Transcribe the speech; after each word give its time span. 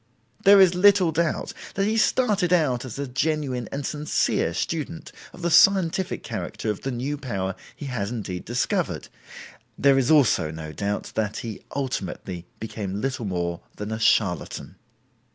There 0.43 0.59
is 0.59 0.73
little 0.73 1.11
doubt 1.11 1.53
that 1.75 1.85
he 1.85 1.95
started 1.95 2.51
out 2.51 2.85
as 2.85 2.97
a 2.97 3.05
genuine 3.07 3.69
and 3.71 3.85
sincere 3.85 4.51
student 4.55 5.11
of 5.31 5.43
the 5.43 5.51
scientific 5.51 6.23
character 6.23 6.71
of 6.71 6.81
the 6.81 6.89
new 6.89 7.19
power 7.19 7.53
he 7.75 7.85
had 7.85 8.09
indeed 8.09 8.43
discovered; 8.43 9.09
there 9.77 9.99
is 9.99 10.09
also 10.09 10.49
no 10.49 10.71
doubt 10.73 11.11
that 11.13 11.37
he 11.45 11.61
ultimately 11.75 12.47
became 12.59 12.99
little 12.99 13.25
more 13.25 13.61
than 13.75 13.91
a 13.91 13.99
charlatan. 13.99 14.75